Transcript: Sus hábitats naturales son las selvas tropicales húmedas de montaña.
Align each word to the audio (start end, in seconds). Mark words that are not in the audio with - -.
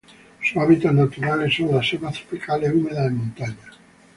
Sus 0.41 0.57
hábitats 0.57 0.95
naturales 0.95 1.53
son 1.55 1.75
las 1.75 1.87
selvas 1.87 2.15
tropicales 2.17 2.73
húmedas 2.73 3.03
de 3.03 3.11
montaña. 3.11 3.71